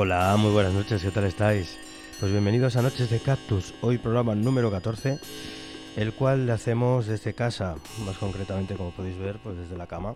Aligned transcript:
Hola, 0.00 0.36
muy 0.36 0.52
buenas 0.52 0.74
noches, 0.74 1.02
¿qué 1.02 1.10
tal 1.10 1.24
estáis? 1.24 1.76
Pues 2.20 2.30
bienvenidos 2.30 2.76
a 2.76 2.82
Noches 2.82 3.10
de 3.10 3.18
Cactus, 3.18 3.74
hoy 3.80 3.98
programa 3.98 4.36
número 4.36 4.70
14, 4.70 5.18
el 5.96 6.12
cual 6.12 6.46
le 6.46 6.52
hacemos 6.52 7.08
desde 7.08 7.34
casa, 7.34 7.74
más 8.06 8.16
concretamente 8.16 8.76
como 8.76 8.92
podéis 8.92 9.18
ver, 9.18 9.40
pues 9.42 9.56
desde 9.56 9.76
la 9.76 9.88
cama, 9.88 10.14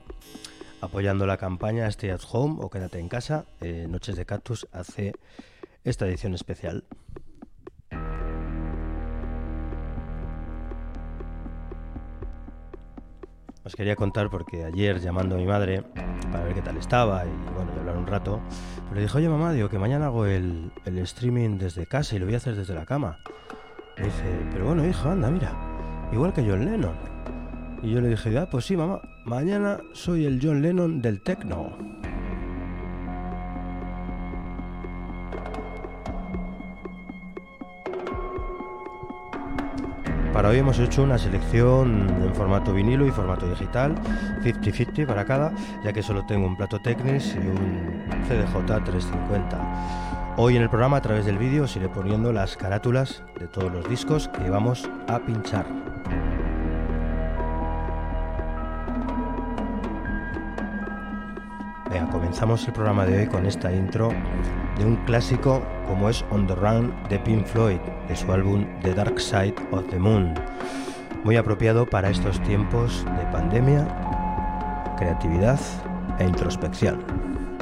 apoyando 0.80 1.26
la 1.26 1.36
campaña 1.36 1.88
Stay 1.88 2.10
at 2.10 2.20
Home 2.30 2.58
o 2.60 2.70
Quédate 2.70 3.00
en 3.00 3.08
casa. 3.08 3.44
Eh, 3.60 3.88
Noches 3.90 4.14
de 4.14 4.24
Cactus 4.24 4.68
hace 4.70 5.14
esta 5.82 6.06
edición 6.06 6.34
especial. 6.34 6.84
Os 13.72 13.76
quería 13.76 13.96
contar 13.96 14.28
porque 14.28 14.64
ayer 14.66 15.00
llamando 15.00 15.34
a 15.34 15.38
mi 15.38 15.46
madre 15.46 15.82
para 16.30 16.44
ver 16.44 16.52
qué 16.52 16.60
tal 16.60 16.76
estaba 16.76 17.24
y 17.24 17.30
bueno, 17.54 17.72
y 17.74 17.78
hablar 17.78 17.96
un 17.96 18.06
rato, 18.06 18.38
pues 18.82 18.96
le 18.96 19.00
dijo, 19.00 19.16
oye 19.16 19.30
mamá, 19.30 19.50
digo 19.54 19.70
que 19.70 19.78
mañana 19.78 20.08
hago 20.08 20.26
el, 20.26 20.70
streaming 20.84 21.56
desde 21.56 21.86
casa 21.86 22.14
y 22.14 22.18
lo 22.18 22.26
voy 22.26 22.34
a 22.34 22.36
hacer 22.36 22.54
desde 22.54 22.74
la 22.74 22.84
cama. 22.84 23.20
Dice, 23.96 24.40
pero 24.52 24.66
bueno 24.66 24.86
hijo, 24.86 25.08
anda, 25.08 25.30
mira, 25.30 25.52
igual 26.12 26.34
que 26.34 26.42
John 26.42 26.66
Lennon. 26.66 26.94
Y 27.82 27.92
yo 27.92 28.02
le 28.02 28.08
dije, 28.08 28.36
ah, 28.36 28.46
pues 28.50 28.66
sí 28.66 28.76
mamá, 28.76 29.00
mañana 29.24 29.80
soy 29.94 30.26
el 30.26 30.38
John 30.42 30.60
Lennon 30.60 31.00
del 31.00 31.22
techno. 31.22 31.72
Para 40.42 40.54
hoy 40.54 40.58
hemos 40.58 40.80
hecho 40.80 41.04
una 41.04 41.18
selección 41.18 42.08
en 42.20 42.34
formato 42.34 42.74
vinilo 42.74 43.06
y 43.06 43.12
formato 43.12 43.48
digital, 43.48 43.94
50-50 44.42 45.06
para 45.06 45.24
cada, 45.24 45.52
ya 45.84 45.92
que 45.92 46.02
solo 46.02 46.26
tengo 46.26 46.48
un 46.48 46.56
plato 46.56 46.80
Technics 46.80 47.36
y 47.36 47.46
un 47.46 48.02
CDJ 48.26 48.82
350. 48.82 50.34
Hoy 50.38 50.56
en 50.56 50.62
el 50.62 50.68
programa, 50.68 50.96
a 50.96 51.00
través 51.00 51.26
del 51.26 51.38
vídeo, 51.38 51.62
os 51.62 51.76
iré 51.76 51.88
poniendo 51.88 52.32
las 52.32 52.56
carátulas 52.56 53.22
de 53.38 53.46
todos 53.46 53.72
los 53.72 53.88
discos 53.88 54.26
que 54.30 54.50
vamos 54.50 54.90
a 55.06 55.20
pinchar. 55.20 55.91
Venga, 61.92 62.08
comenzamos 62.08 62.66
el 62.66 62.72
programa 62.72 63.04
de 63.04 63.18
hoy 63.18 63.26
con 63.26 63.44
esta 63.44 63.70
intro 63.70 64.08
de 64.78 64.86
un 64.86 64.96
clásico 65.04 65.62
como 65.86 66.08
es 66.08 66.24
On 66.30 66.46
the 66.46 66.54
Run 66.54 66.94
de 67.10 67.18
Pink 67.18 67.44
Floyd, 67.44 67.80
de 68.08 68.16
su 68.16 68.32
álbum 68.32 68.64
The 68.80 68.94
Dark 68.94 69.20
Side 69.20 69.54
of 69.72 69.86
the 69.90 69.98
Moon. 69.98 70.32
Muy 71.22 71.36
apropiado 71.36 71.84
para 71.84 72.08
estos 72.08 72.40
tiempos 72.44 73.04
de 73.04 73.26
pandemia, 73.26 73.86
creatividad 74.96 75.60
e 76.18 76.24
introspección. 76.24 77.04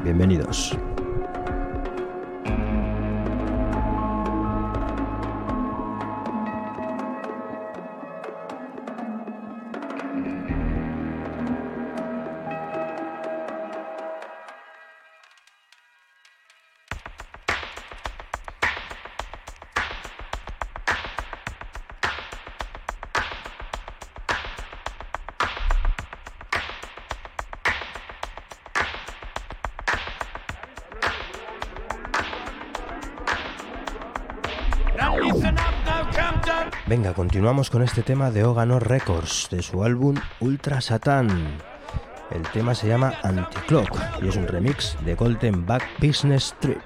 Bienvenidos. 0.04 0.78
Continuamos 37.20 37.68
con 37.68 37.82
este 37.82 38.02
tema 38.02 38.30
de 38.30 38.44
Ogano 38.44 38.80
Records, 38.80 39.48
de 39.50 39.60
su 39.60 39.84
álbum 39.84 40.16
Ultra 40.40 40.80
Satan. 40.80 41.28
El 42.30 42.40
tema 42.50 42.74
se 42.74 42.88
llama 42.88 43.12
Anti-Clock 43.22 44.22
y 44.22 44.28
es 44.28 44.36
un 44.36 44.48
remix 44.48 44.96
de 45.04 45.16
Golden 45.16 45.66
Back 45.66 45.82
Business 46.00 46.54
Trip. 46.60 46.80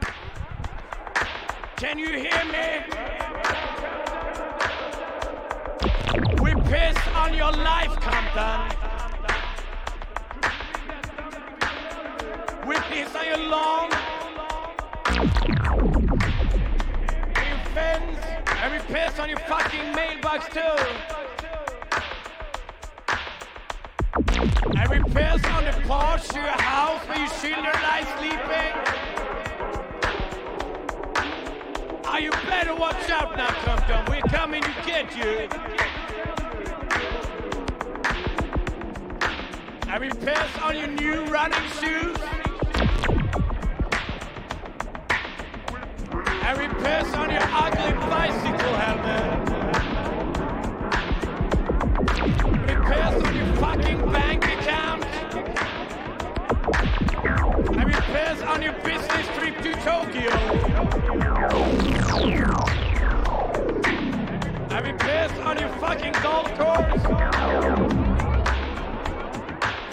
Course. 66.57 67.05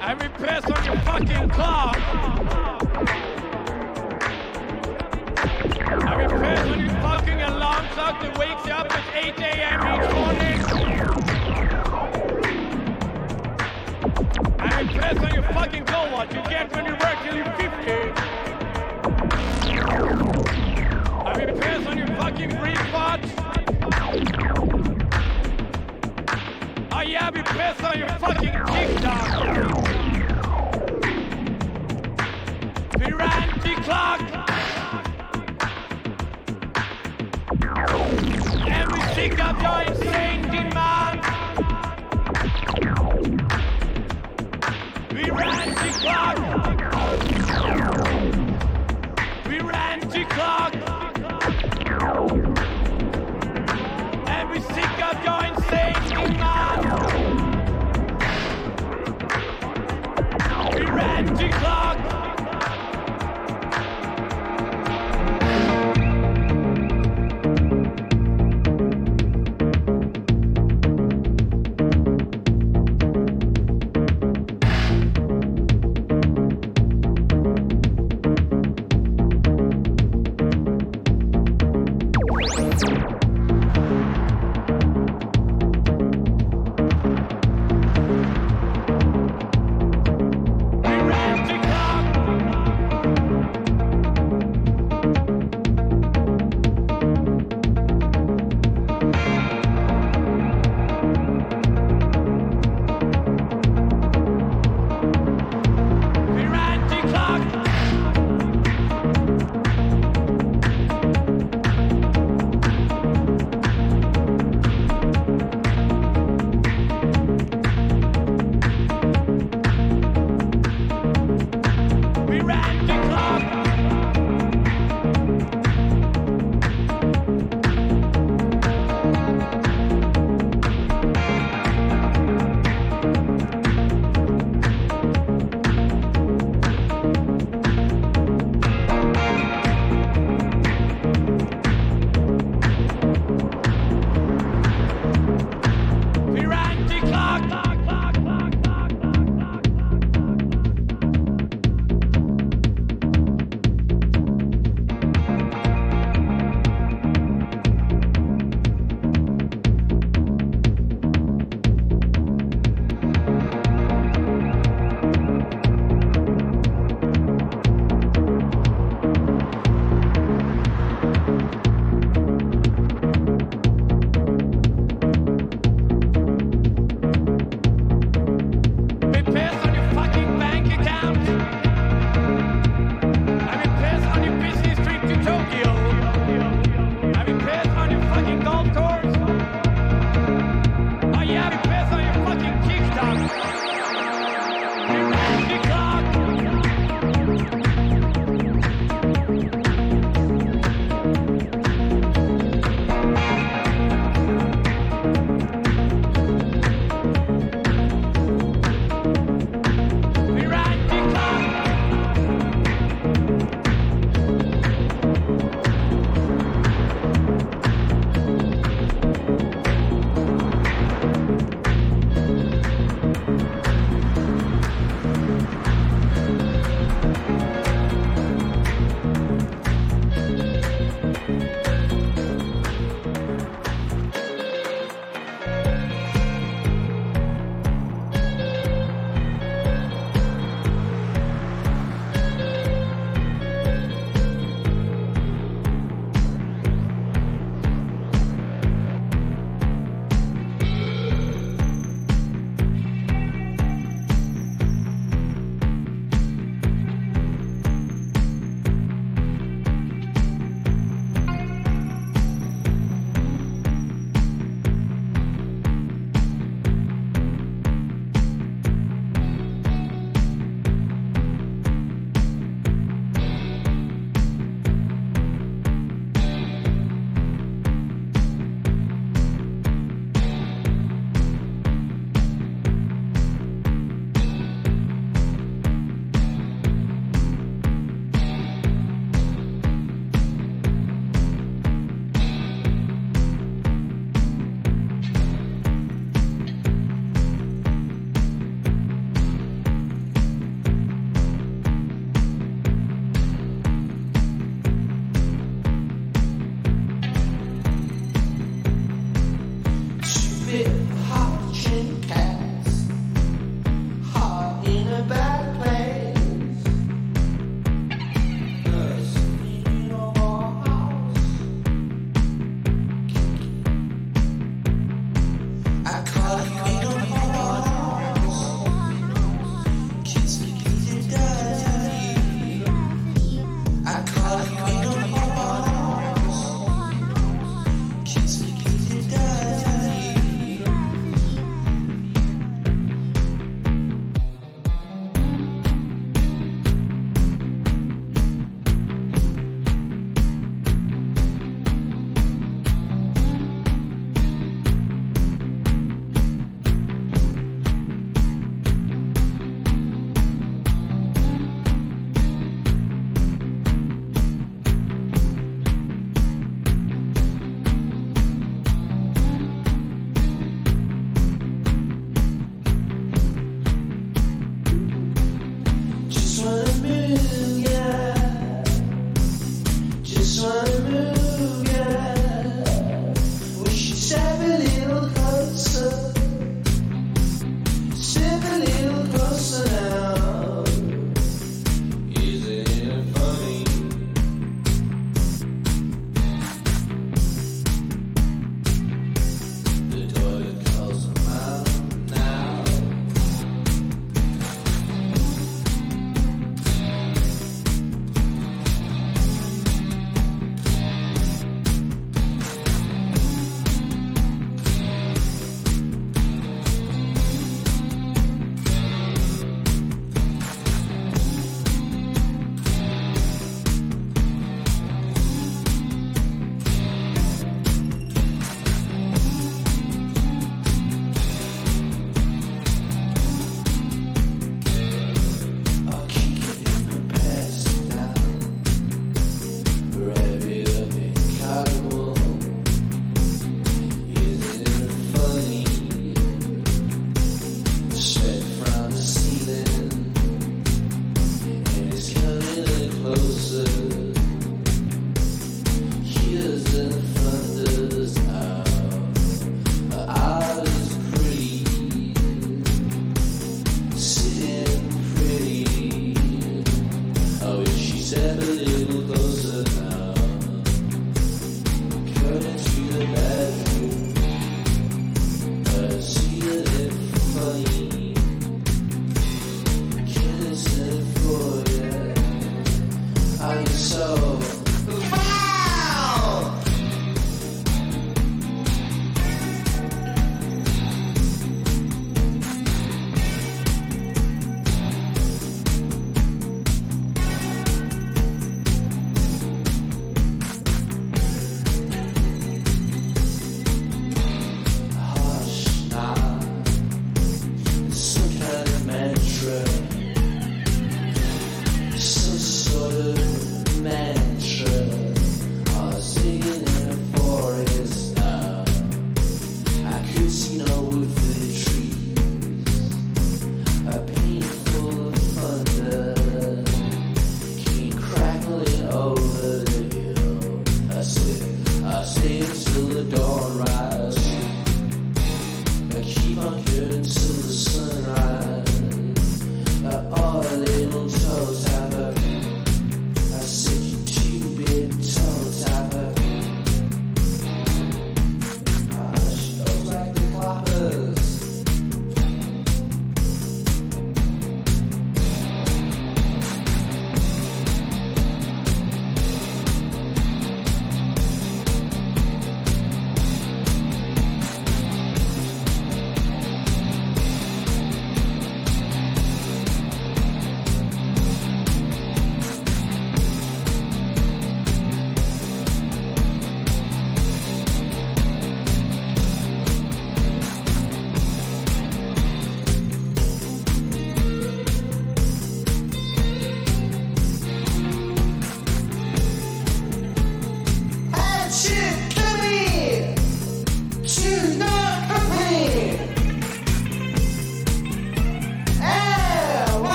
And 0.00 0.20
we 0.20 0.28
on 0.70 0.84
your 0.84 0.96
fucking. 1.00 1.50
I 5.96 6.16
will 6.16 6.28
piss 6.38 6.60
on 6.60 6.80
your 6.80 6.94
fucking 7.00 7.40
alarm 7.42 7.86
clock 7.88 8.20
that 8.20 8.38
wakes 8.38 8.66
you 8.66 8.72
up 8.72 8.92
at 8.92 9.04
8 9.14 9.38
a.m. 9.38 9.80
each 9.94 10.10
morning. 10.14 10.60
Will 14.84 14.88
piss 15.00 15.18
on 15.18 15.30
your 15.34 15.42
fucking 15.54 15.84
goal 15.84 16.10
watch 16.12 16.34
you 16.34 16.42
get 16.42 16.72
when 16.74 16.84
you 16.84 16.92
work 16.92 17.18
till 17.24 17.36
you're 17.36 17.52
50. 17.52 17.64
I 21.16 21.32
will 21.36 21.54
piss 21.58 21.86
on 21.86 21.98
your 21.98 22.08
fucking 22.08 22.56
brief 22.58 22.92
watch. 22.92 23.43
Piss 27.54 27.80
on 27.84 27.98
your 27.98 28.08
fucking 28.08 28.50
TikTok. 28.50 29.28
Piranti 32.98 33.74
clock. 33.84 34.20
And 38.66 38.92
we 38.92 39.00
sick 39.14 39.40
of 39.40 39.62
your 39.62 39.82
insane 39.82 40.42
demand. 40.42 41.03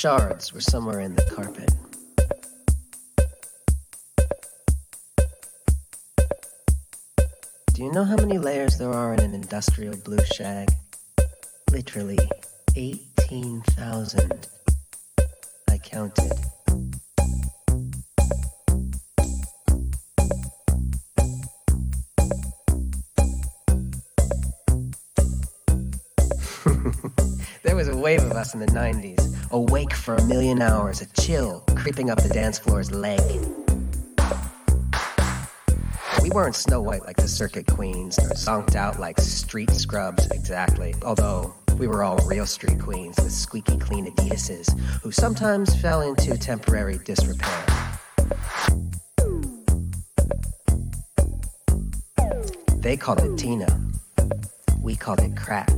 Shards 0.00 0.54
were 0.54 0.62
somewhere 0.62 1.00
in 1.00 1.14
the 1.14 1.22
carpet. 1.24 1.70
Do 7.74 7.84
you 7.84 7.92
know 7.92 8.04
how 8.04 8.16
many 8.16 8.38
layers 8.38 8.78
there 8.78 8.90
are 8.90 9.12
in 9.12 9.20
an 9.20 9.34
industrial 9.34 9.94
blue 9.98 10.24
shag? 10.24 10.70
Literally 11.70 12.18
18,000. 12.76 14.48
I 15.68 15.76
counted. 15.76 16.32
there 27.64 27.76
was 27.76 27.88
a 27.88 27.96
wave 27.98 28.22
of 28.22 28.32
us 28.32 28.54
in 28.54 28.60
the 28.60 28.66
90s, 28.66 29.29
awake 29.50 29.94
for 29.94 30.14
a 30.14 30.24
million 30.24 30.62
hours, 30.62 31.00
a 31.00 31.06
chill 31.20 31.64
creeping 31.76 32.10
up 32.10 32.22
the 32.22 32.28
dance 32.28 32.58
floor's 32.58 32.90
leg. 32.90 33.20
We 36.22 36.30
weren't 36.30 36.54
Snow 36.54 36.80
White 36.80 37.04
like 37.04 37.16
the 37.16 37.28
Circuit 37.28 37.66
Queens, 37.66 38.18
or 38.18 38.30
zonked 38.34 38.76
out 38.76 39.00
like 39.00 39.18
street 39.20 39.70
scrubs, 39.70 40.26
exactly. 40.30 40.94
Although 41.02 41.54
we 41.78 41.86
were 41.86 42.04
all 42.04 42.18
real 42.26 42.46
street 42.46 42.78
queens 42.78 43.16
with 43.16 43.32
squeaky 43.32 43.78
clean 43.78 44.06
Adidas's, 44.06 44.68
who 45.02 45.10
sometimes 45.10 45.74
fell 45.80 46.02
into 46.02 46.36
temporary 46.36 46.98
disrepair. 46.98 47.66
They 52.76 52.96
called 52.96 53.20
it 53.20 53.36
Tina. 53.36 53.80
We 54.80 54.96
called 54.96 55.20
it 55.20 55.36
crack. 55.36 55.70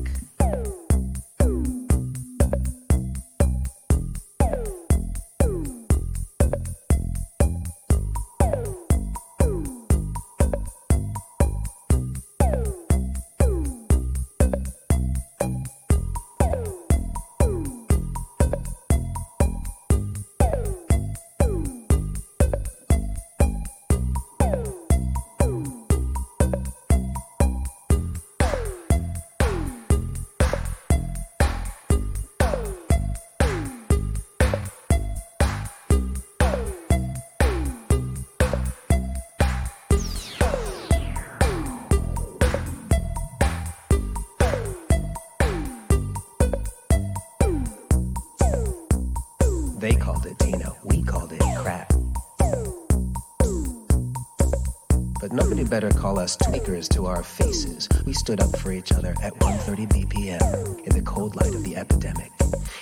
Nobody 55.62 55.86
better 55.86 55.96
call 55.96 56.18
us 56.18 56.36
tweakers 56.36 56.88
to 56.88 57.06
our 57.06 57.22
faces. 57.22 57.88
We 58.04 58.12
stood 58.14 58.40
up 58.40 58.58
for 58.58 58.72
each 58.72 58.90
other 58.90 59.14
at 59.22 59.32
1:30 59.38 59.86
BPM 59.86 60.42
in 60.82 60.92
the 60.92 61.02
cold 61.02 61.36
light 61.36 61.54
of 61.54 61.62
the 61.62 61.76
epidemic, 61.76 62.32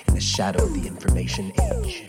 in 0.08 0.14
the 0.14 0.20
shadow 0.20 0.62
of 0.64 0.72
the 0.72 0.86
information 0.86 1.52
age. 1.60 2.06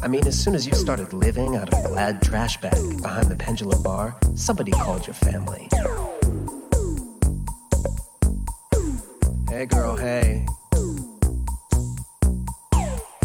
I 0.00 0.06
mean, 0.06 0.24
as 0.28 0.38
soon 0.38 0.54
as 0.54 0.64
you 0.64 0.74
started 0.74 1.12
living 1.12 1.56
out 1.56 1.72
of 1.72 1.84
a 1.84 1.88
glad 1.88 2.22
trash 2.22 2.60
bag 2.60 3.02
behind 3.02 3.26
the 3.28 3.34
pendulum 3.34 3.82
bar, 3.82 4.14
somebody 4.36 4.70
called 4.70 5.08
your 5.08 5.14
family. 5.14 5.68
Hey, 9.48 9.66
girl, 9.66 9.96
hey. 9.96 10.46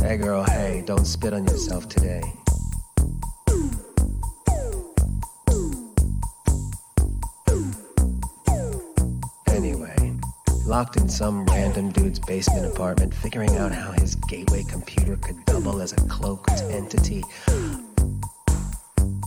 Hey, 0.01 0.17
girl, 0.17 0.43
hey, 0.45 0.81
don't 0.87 1.05
spit 1.05 1.33
on 1.33 1.43
yourself 1.45 1.87
today. 1.87 2.23
Locked 10.79 10.95
in 10.95 11.09
some 11.09 11.43
random 11.47 11.91
dude's 11.91 12.19
basement 12.19 12.65
apartment, 12.65 13.13
figuring 13.13 13.53
out 13.57 13.69
how 13.69 13.91
his 13.91 14.15
gateway 14.15 14.63
computer 14.63 15.17
could 15.17 15.35
double 15.43 15.81
as 15.81 15.91
a 15.91 15.97
cloaked 16.07 16.61
entity. 16.69 17.21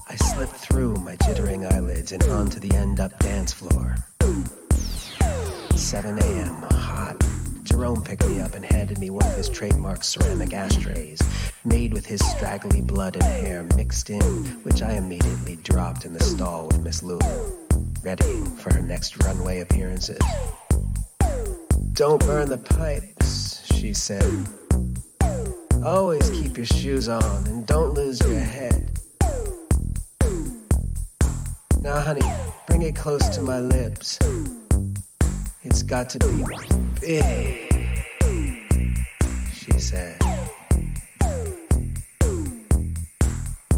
I 0.08 0.16
slipped 0.16 0.54
through 0.54 0.94
my 0.94 1.14
jittering 1.16 1.70
eyelids 1.70 2.12
and 2.12 2.22
onto 2.24 2.58
the 2.58 2.74
end 2.74 3.00
up 3.00 3.18
dance 3.18 3.52
floor. 3.52 3.96
7 5.74 6.18
a.m., 6.20 6.54
hot. 6.70 7.22
Jerome 7.64 8.02
picked 8.02 8.26
me 8.26 8.40
up 8.40 8.54
and 8.54 8.64
handed 8.64 8.96
me 8.96 9.10
one 9.10 9.26
of 9.26 9.36
his 9.36 9.50
trademark 9.50 10.04
ceramic 10.04 10.54
ashtrays, 10.54 11.20
made 11.66 11.92
with 11.92 12.06
his 12.06 12.26
straggly 12.30 12.80
blood 12.80 13.16
and 13.16 13.24
hair 13.24 13.68
mixed 13.76 14.08
in, 14.08 14.22
which 14.64 14.80
I 14.80 14.92
immediately 14.92 15.56
dropped 15.56 16.06
in 16.06 16.14
the 16.14 16.24
stall 16.24 16.68
with 16.68 16.82
Miss 16.82 17.02
Lulu, 17.02 17.52
ready 18.02 18.42
for 18.56 18.72
her 18.72 18.80
next 18.80 19.22
runway 19.22 19.60
appearances. 19.60 20.18
Don't 21.94 22.24
burn 22.24 22.48
the 22.48 22.56
pipes, 22.56 23.66
she 23.66 23.92
said. 23.92 24.24
Always 25.84 26.30
keep 26.30 26.56
your 26.56 26.64
shoes 26.64 27.06
on 27.06 27.46
and 27.46 27.66
don't 27.66 27.92
lose 27.92 28.18
your 28.20 28.40
head. 28.40 28.98
Now, 31.82 32.00
honey, 32.00 32.22
bring 32.66 32.80
it 32.82 32.96
close 32.96 33.28
to 33.36 33.42
my 33.42 33.60
lips. 33.60 34.18
It's 35.62 35.82
got 35.82 36.08
to 36.10 36.18
be 36.18 36.44
big, 36.98 37.70
she 39.52 39.72
said. 39.78 40.18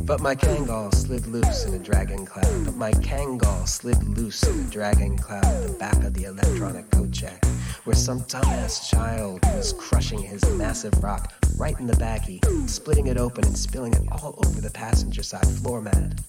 But 0.05 0.21
my 0.21 0.37
Kangol 0.37 0.95
slid 0.95 1.27
loose 1.27 1.65
in 1.65 1.75
a 1.75 1.79
dragon 1.79 2.27
cloud. 2.27 2.65
But 2.65 2.77
my 2.77 2.93
Kangol 2.93 3.67
slid 3.67 4.03
loose 4.05 4.43
in 4.45 4.61
a 4.61 4.71
dragon 4.71 5.17
cloud 5.17 5.45
at 5.45 5.67
the 5.67 5.73
back 5.79 5.97
of 6.05 6.15
the 6.15 6.25
electronic 6.25 6.91
coat 6.91 7.11
check, 7.11 7.43
where 7.85 7.95
some 7.95 8.21
dumbass 8.23 8.89
child 8.89 9.41
was 9.55 9.75
crushing 9.75 10.19
his 10.19 10.43
massive 10.57 11.03
rock 11.03 11.33
right 11.57 11.79
in 11.79 11.87
the 11.87 11.93
baggie, 11.95 12.43
splitting 12.69 13.09
it 13.09 13.19
open 13.19 13.45
and 13.45 13.57
spilling 13.57 13.93
it 13.93 14.03
all 14.11 14.35
over 14.47 14.61
the 14.61 14.71
passenger 14.71 15.23
side 15.23 15.47
floor 15.47 15.83
mat. 15.83 16.21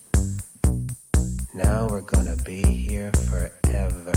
Now 1.54 1.88
we're 1.90 2.02
gonna 2.02 2.36
be 2.44 2.62
here 2.62 3.12
forever. 3.30 4.12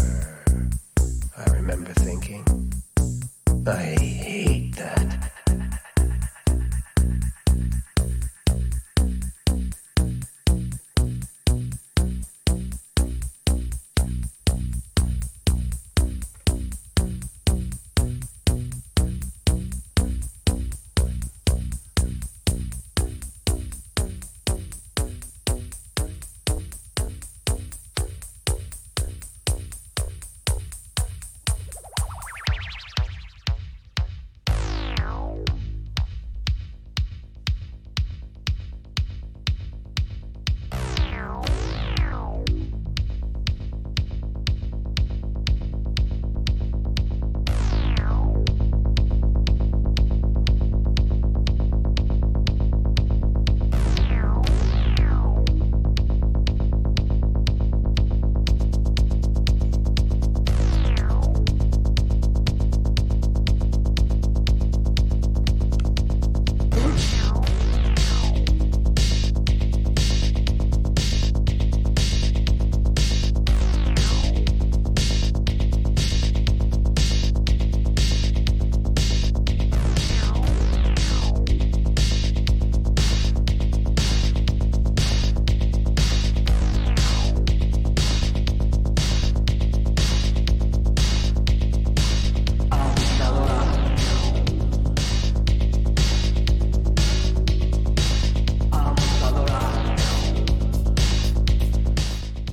I 1.36 1.50
remember 1.52 1.92
thinking, 1.92 2.44
I 3.66 3.76
hate 3.76 4.74
that. 4.76 5.32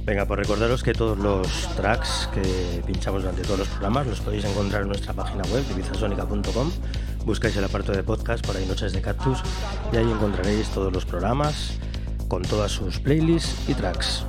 Venga, 0.05 0.25
pues 0.27 0.39
recordaros 0.41 0.83
que 0.83 0.93
todos 0.93 1.17
los 1.17 1.47
tracks 1.75 2.29
que 2.31 2.83
pinchamos 2.85 3.23
durante 3.23 3.41
todos 3.41 3.57
los 3.57 3.67
programas 3.69 4.05
los 4.05 4.19
podéis 4.19 4.45
encontrar 4.45 4.83
en 4.83 4.89
nuestra 4.89 5.13
página 5.13 5.43
web, 5.51 5.67
divizasonica.com. 5.67 6.71
Buscáis 7.25 7.57
el 7.57 7.63
apartado 7.63 7.97
de 7.97 8.03
podcast, 8.03 8.45
por 8.45 8.55
ahí 8.55 8.67
Noches 8.67 8.93
de 8.93 9.01
Cactus, 9.01 9.39
y 9.91 9.97
ahí 9.97 10.11
encontraréis 10.11 10.69
todos 10.69 10.93
los 10.93 11.05
programas 11.05 11.79
con 12.27 12.43
todas 12.43 12.71
sus 12.71 12.99
playlists 12.99 13.67
y 13.67 13.73
tracks. 13.73 14.27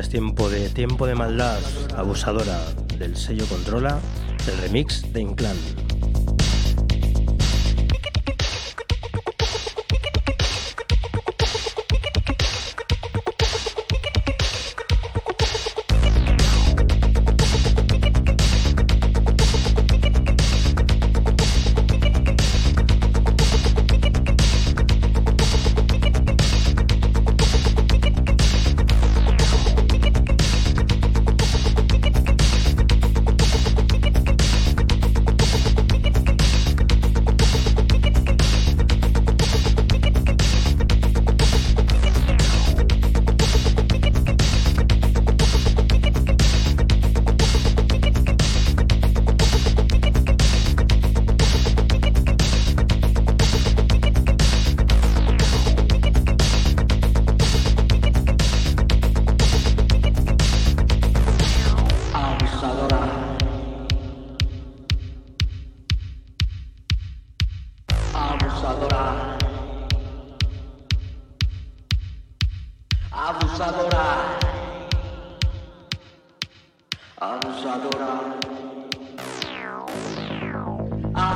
Es 0.00 0.08
tiempo 0.08 0.48
de 0.48 0.70
tiempo 0.70 1.06
de 1.06 1.14
maldad 1.14 1.58
abusadora 1.94 2.58
del 2.98 3.16
sello 3.16 3.44
Controla, 3.46 4.00
el 4.46 4.58
remix 4.62 5.12
de 5.12 5.20
Inclán. 5.20 5.56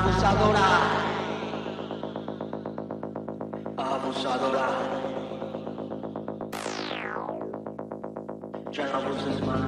abusadora, 0.04 0.66
abusadora. 3.78 4.66
Ya 8.70 8.86
no 8.88 8.96
abuses 8.98 9.46
más. 9.46 9.63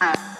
Uh. 0.00 0.33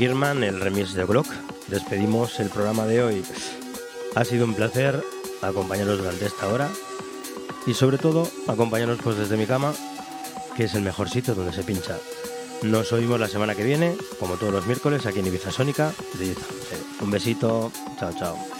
Frank 0.00 0.12
Kierman, 0.12 0.42
el 0.44 0.60
remix 0.62 0.94
de 0.94 1.04
Glock, 1.04 1.26
despedimos 1.68 2.40
el 2.40 2.48
programa 2.48 2.86
de 2.86 3.02
hoy. 3.02 3.22
Ha 4.14 4.24
sido 4.24 4.46
un 4.46 4.54
placer 4.54 5.04
acompañaros 5.42 5.98
durante 5.98 6.24
esta 6.24 6.48
hora 6.48 6.70
y 7.66 7.74
sobre 7.74 7.98
todo 7.98 8.26
acompañaros 8.48 8.98
pues 9.04 9.18
desde 9.18 9.36
mi 9.36 9.44
cama, 9.44 9.74
que 10.56 10.64
es 10.64 10.74
el 10.74 10.80
mejor 10.80 11.10
sitio 11.10 11.34
donde 11.34 11.52
se 11.52 11.64
pincha. 11.64 11.98
Nos 12.62 12.94
oímos 12.94 13.20
la 13.20 13.28
semana 13.28 13.54
que 13.54 13.62
viene, 13.62 13.94
como 14.18 14.36
todos 14.36 14.54
los 14.54 14.66
miércoles, 14.66 15.04
aquí 15.04 15.18
en 15.18 15.26
Ibiza 15.26 15.50
Sónica. 15.50 15.92
Un 17.02 17.10
besito, 17.10 17.70
chao, 17.98 18.14
chao. 18.18 18.59